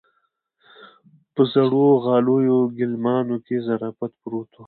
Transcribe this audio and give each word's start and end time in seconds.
په 1.33 1.41
زړو 1.53 1.85
غاليو 2.03 2.59
ګيلمانو 2.77 3.35
کې 3.45 3.55
ظرافت 3.67 4.11
پروت 4.21 4.49
و. 4.53 4.59